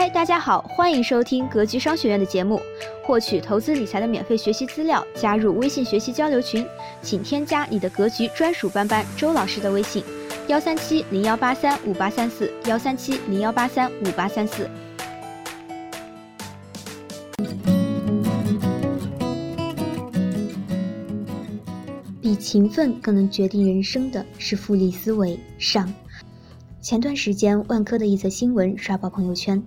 [0.00, 2.58] 嗨，大家好，欢迎收听格局商学院的节目，
[3.04, 6.66] 获取投资理财的免费学习资料，加入微信学习交流群，
[7.02, 10.02] 请添加你的格局专属班班周老师的微信：
[10.48, 14.70] 幺三七零幺八三五八三四，幺三七零幺八三五八三四。
[22.22, 25.38] 比勤奋更能决定人生的是复利思维。
[25.58, 25.92] 上。
[26.82, 29.62] 前段时间，万科的一则新闻刷爆朋友圈。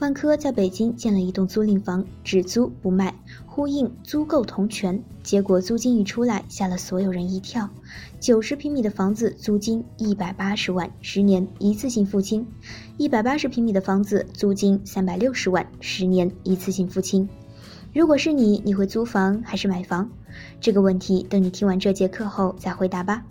[0.00, 3.14] 万科在北京建了一栋租赁房，只租不卖，
[3.46, 5.00] 呼应租购同权。
[5.22, 7.70] 结果租金一出来，吓了所有人一跳。
[8.18, 12.44] 九十平米的房子租金一百八十万，十年一次性付清；
[12.96, 17.28] 一百八十平米的房子租金三百六十万，十年一次性付清。
[17.96, 20.06] 如果是你，你会租房还是买房？
[20.60, 23.24] 这个问题等你听完这节课后再回答吧。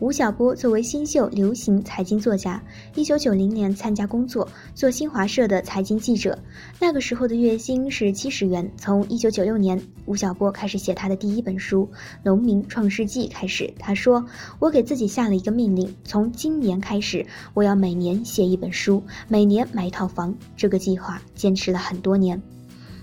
[0.00, 2.62] 吴晓波作为新秀流行财经作家，
[2.94, 6.38] 一九九零年参加工作，做新华社的财经记者。
[6.80, 8.66] 那个时候的月薪是七十元。
[8.78, 11.86] 从一九九六年，吴晓波开始写他的第一本书
[12.22, 14.24] 《农民创世纪》开始，他说
[14.58, 22.40] ：“我给自己下了一个命令，从今年开始，我要每年写一本书，每年买一套房。”这个计划坚持了很多年。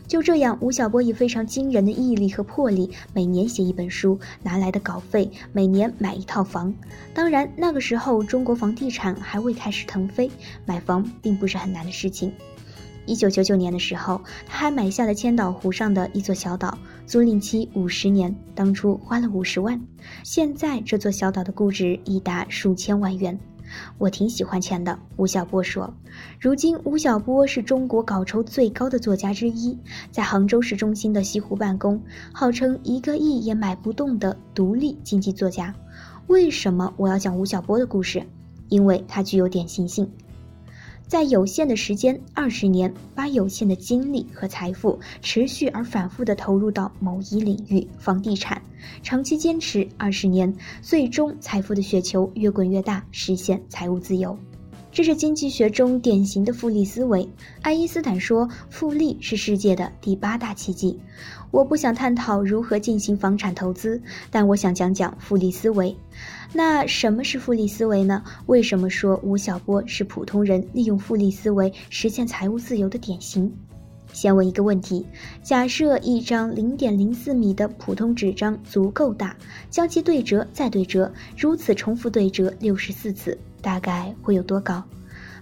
[0.07, 6.73] 就这样，吴晓波以非常惊人的毅力和魄力，每年写一本书，拿来的稿费每年买一套房。
[7.13, 10.29] 当然，那个时候中国房地产还未开始腾飞，
[10.65, 12.31] 买房并不是很难的事情。
[13.05, 19.81] 一九九九年的时候，他还买下了千岛湖上的一座小岛，租赁期五十年，当初花了五十万，
[20.23, 23.37] 现在这座小岛的估值已达数千万元。
[23.97, 25.93] 我挺喜欢钱的，吴晓波说。
[26.39, 29.77] 如今，吴晓波是中国稿酬最高的作家之一，
[30.11, 32.01] 在杭州市中心的西湖办公，
[32.33, 35.73] 号称一个亿也买不动的独立经济作家。
[36.27, 38.23] 为什么我要讲吴晓波的故事？
[38.69, 40.09] 因为他具有典型性。
[41.07, 48.59] 在有限的时间，二十年，把有限的精力和财富持续而反复地投入到某一领域——房地产，
[49.03, 50.51] 长期坚持二十年，
[50.81, 54.35] 最终财富的雪球越滚越大，实现财务自由。
[54.91, 57.27] 这是经济学中典型的复利思维。
[57.61, 60.99] 爱因斯坦说，复利是世界的第八大奇迹。
[61.53, 65.95] 我不想探讨如何进行房产投资，但我想讲讲复利思维。
[66.51, 68.23] 那什么是复利思维呢？
[68.47, 73.53] 为什么说吴晓波是普通人利用复利思维实现财务自由的典型？
[74.13, 75.05] 先问一个问题：
[75.43, 79.37] 假设一张零点零四米的普通纸张足够大，
[79.69, 84.83] 将其对折再对折，如此重复对折六十四次，大概会有多高？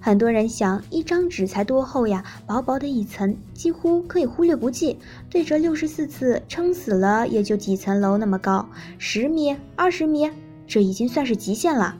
[0.03, 2.25] 很多人想，一张纸才多厚呀？
[2.47, 4.97] 薄薄的一层，几乎可以忽略不计。
[5.29, 8.67] 对折六十四次，撑死了也就几层楼那么高，
[8.97, 10.27] 十米、二十米。
[10.65, 11.95] 这已经算是极限了，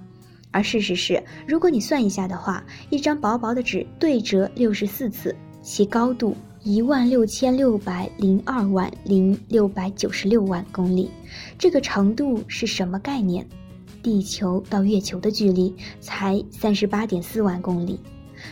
[0.49, 11.11] 而事实是，如果你算一下的话，一张薄薄的纸对折六十四次，其高度一万六千六百零二万零六百九十六万公里，
[11.59, 13.45] 这个长度是什么概念？
[14.01, 17.99] 地球到月球的距离才三十八点四万公里，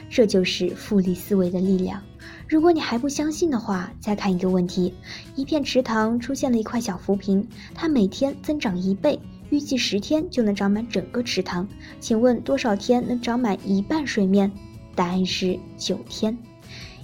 [0.10, 2.02] 这就是复利思维的力量。
[2.48, 4.94] 如果你还不相信的话，再看一个问题：
[5.36, 9.20] 一片池塘出现了一块小浮萍，它每天增长一倍。
[9.50, 11.68] 预计十天就能长满整个池塘，
[12.00, 14.52] 请问多少天能长满一半水面？
[14.96, 16.38] 答案是九天。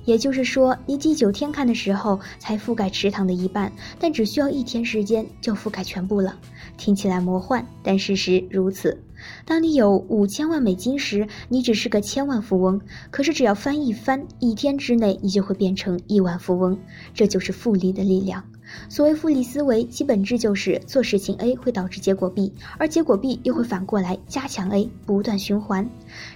[0.05, 6.38] 也就是说，你第九天看的时候才覆盖池塘的一半，但只需要一天时间就覆盖全部了。
[6.77, 8.97] 听起来魔幻，但事实如此。
[9.45, 12.79] 当你有五千万美金时，你只是个千万富翁；
[13.09, 16.77] 可是只要翻一翻，一天之内你就会变成亿万富翁。
[17.13, 18.43] 这就是复利的力量。
[18.90, 25.90] 所谓复利思维，其本质就是做事情 A 会导致结果 B，而结果 B 又会反过来加强 A，不断循环。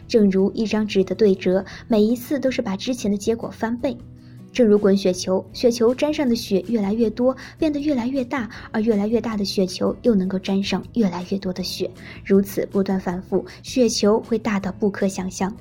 [0.07, 3.97] 正如一张纸的对折，每一次都是把之前的结果翻倍。
[4.51, 11.89] 正如滚雪球，雪球沾上的雪越来越多，变得越来越大，而越来越大的雪球又能够沾上越来越多的雪，
[12.25, 15.55] 如此不断反复，雪球会大到不可想象。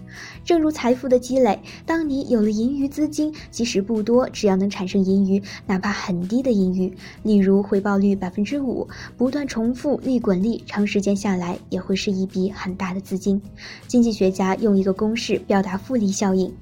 [0.45, 6.93] 正如财富的积累，当你有了盈余资金，即使不多，只要能产生盈余，哪怕很低的盈余，
[7.23, 13.41] 例如回报率百分之五，不断重复利滚利，长时间下来也会是一笔很大的资金。
[13.87, 16.53] 经济学家用一个公式表达复利效应。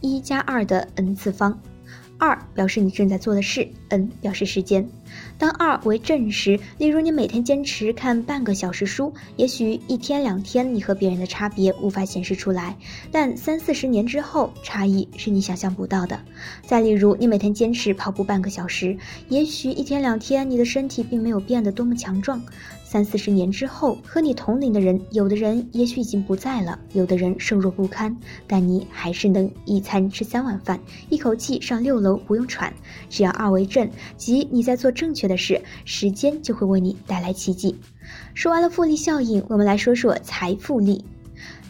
[0.00, 1.58] 一加二的 n 次方，
[2.18, 4.88] 二表示你正在做的事，n 表示时间。
[5.38, 12.76] 当二为正时，例如你每天坚持看半个小时书，也许一天两天你和别人的差别无法显示出来，
[13.10, 16.18] 但三四十年之后，差异是你想象不到的。
[16.66, 18.96] 再例如，你每天坚持跑步半个小时，
[19.28, 22.42] 也许一天两天你的身体并没有变得多么强壮。
[22.88, 28.16] 三四十年之后，和你同龄的人，有的人也许已经不在了，有的人瘦弱不堪，
[28.46, 30.78] 但你还是能一餐吃三碗饭，
[31.10, 32.72] 一口气上六楼不用喘。
[33.10, 37.78] 只要二为正，即你在做正确的事，时间就会为你带来奇迹。
[38.34, 41.04] 说完了复利效应，我们来说说财富力。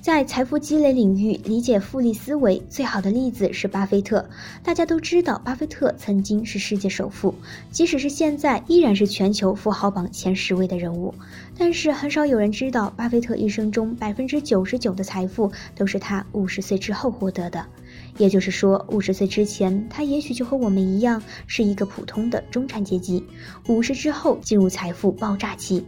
[0.00, 4.25] 在财富积累领域理解复利思维最好的例子是巴菲特。
[4.62, 7.34] 大家都知道，巴菲特曾经是世界首富，
[7.73, 11.12] 即使是现在，依然是全球富豪榜前十位的人物。
[11.58, 17.67] 但是很少有人知道，巴菲特一生中百分之九十九的财富都是他五十岁之后获得的。
[18.19, 23.23] 也就是说，五十岁之前，他也许就和我们一样是一个普通的中产阶级；
[23.69, 25.85] 五十之后进入财富爆炸期。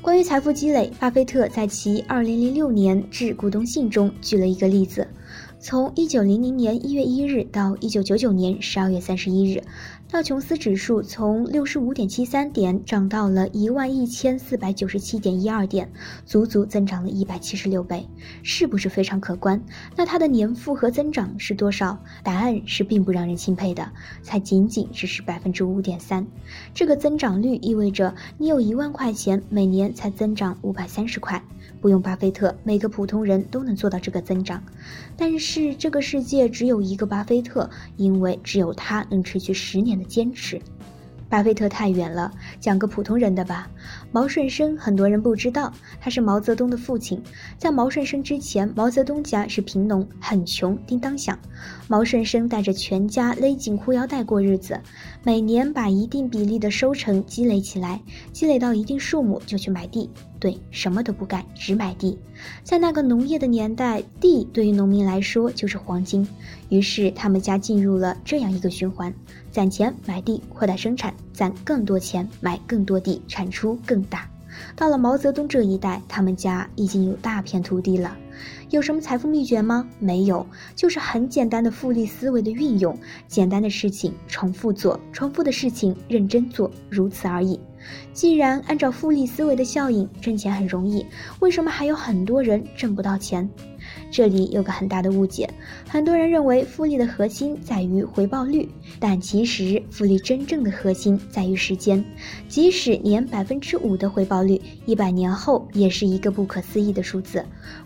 [0.00, 5.06] 关于财富积累，巴菲特在其二零零六年致股东信中举了一个例子：
[5.60, 9.62] 从一九零零年一月一日到一九九九年十二月三十一日。
[10.12, 15.90] 道琼斯指数从六十五点七三点涨到了一万一千四百九十七点一二点，
[16.26, 18.06] 足足增长了一百七十六倍，
[18.42, 19.58] 是不是非常可观？
[19.96, 21.98] 那它的年复合增长是多少？
[22.22, 23.90] 答案是并不让人钦佩的，
[24.22, 26.26] 才仅仅只是百分之五点三。
[26.74, 31.42] 这个增长率意味着你有一万块钱，每年才增长五百三十块。
[31.82, 34.62] 不用巴菲特，每个普通人都能做到这个增长。
[35.16, 40.60] 但是这个世界只有一个巴菲特，因为只有他能持续十年的坚持。
[41.32, 42.30] 巴菲特太远了，
[42.60, 43.66] 讲个普通人的吧。
[44.12, 47.22] 毛顺生很多人不知道，他是毛泽东的父亲。
[47.56, 51.38] 在毛顺生之前，毛泽东家是贫农，很穷，叮当响。
[51.88, 54.78] 毛顺生带着全家勒紧裤腰带过日子，
[55.24, 60.10] 每年把一定比例的收成积累起来，积累到一定数目就去买地。
[60.38, 62.18] 对，什么都不干，只买地。
[62.62, 66.28] 在那个农业的年代，地对于农民来说就是黄金。
[66.72, 69.12] 于是他们家进入了这样一个循环。
[69.50, 74.26] 攒钱买地，扩大生产，攒更多钱买更多地，产出更大。
[74.74, 78.16] 到了毛泽东这一代，他们家已经有大片土地了。
[78.70, 79.86] 有什么财富秘诀吗？
[79.98, 82.98] 没有，就是很简单的复利思维的运用。
[83.28, 87.60] 简单的事情重复做，重复的事情认真做，如此而已。
[88.14, 91.04] 既然按照复利思维的效应挣钱很容易，
[91.40, 93.46] 为什么还有很多人挣不到钱？
[94.12, 95.48] 这里有个很大的误解，
[95.88, 98.68] 很多人认为复利的核心在于回报率，
[99.00, 102.04] 但其实复利真正的核心在于时间。
[102.46, 107.42] 即使年百分之五的回报率，一百年后也是一个不可思议的数字。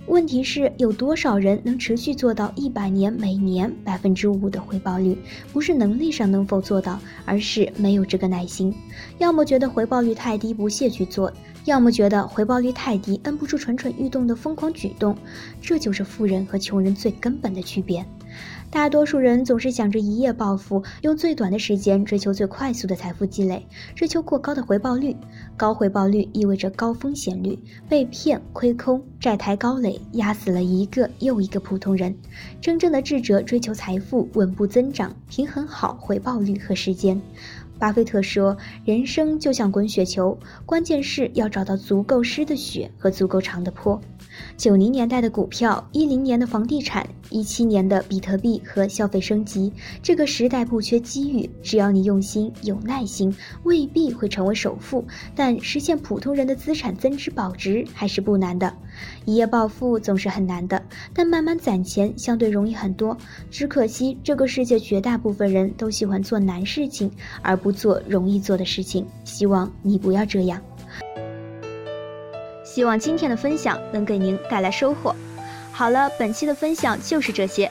[0.08, 5.17] 问题是有多少人能持续做到一百年每年百分之五的回报率？
[5.52, 8.75] 不是能力上能否做到，而是没有这个耐心。
[9.19, 11.32] 要么觉得回报率太低不屑去做。
[11.67, 15.17] 要么觉得回报率太低，摁不住蠢蠢欲动的疯狂举动，
[15.61, 18.03] 这就是富人和穷人最根本的区别。
[18.71, 23.65] 大多数人总是想着一夜暴富，用最短的时间追求最快速的财富积累，
[23.95, 25.15] 追求过高的回报率。
[25.57, 27.59] 高回报率意味着高风险率，
[27.89, 32.15] 被骗、亏空、债台高垒，压死了一个又一个普通人。
[32.61, 37.21] 真正的智者追求财富稳步增长，平衡好回报率和时间。
[37.78, 44.00] 巴菲特说：“人生就像滚雪球，关键是要找到足够湿的雪和足够长的坡。”
[44.56, 53.34] 九零年代的股票，一零年的房地产，一七年的比特币和消费升级，这个时代不缺机遇，只要你用心、有耐心，
[53.64, 58.75] 未必会成为首富，但实现普通人的资产增值保值还是不难的。
[59.25, 63.17] 一夜暴富总是很难的，但慢慢攒钱相对容易很多。
[63.50, 67.11] 只可惜这个世界绝大部分人都喜欢做难事情，
[67.43, 69.07] 而不做容易做的事情。
[69.25, 70.61] 希望你不要这样。
[72.65, 75.15] 希望今天的分享能给您带来收获。
[75.73, 77.71] 好了，本期的分享就是这些。